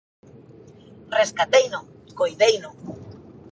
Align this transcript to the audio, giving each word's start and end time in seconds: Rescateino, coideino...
Rescateino, 1.19 1.79
coideino... 2.19 2.69